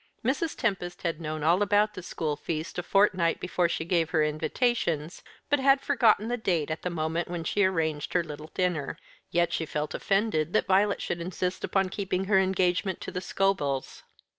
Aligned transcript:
Mrs. 0.25 0.55
Tempest 0.57 1.03
had 1.03 1.21
known 1.21 1.43
all 1.43 1.61
about 1.61 1.93
the 1.93 2.01
school 2.01 2.35
feast 2.35 2.79
a 2.79 2.81
fortnight 2.81 3.39
before 3.39 3.69
she 3.69 3.85
gave 3.85 4.09
her 4.09 4.23
invitations, 4.23 5.21
but 5.47 5.59
had 5.59 5.79
forgotten 5.79 6.27
the 6.27 6.37
date 6.37 6.71
at 6.71 6.81
the 6.81 6.89
moment 6.89 7.27
when 7.29 7.43
she 7.43 7.63
arranged 7.63 8.13
her 8.13 8.23
little 8.23 8.49
dinner. 8.55 8.97
Yet 9.29 9.53
she 9.53 9.67
felt 9.67 9.93
offended 9.93 10.53
that 10.53 10.65
Violet 10.65 11.03
should 11.03 11.21
insist 11.21 11.63
upon 11.63 11.89
keeping 11.89 12.23
her 12.25 12.39
engagement 12.39 12.99
to 13.01 13.11
the 13.11 13.21
Scobels. 13.21 14.01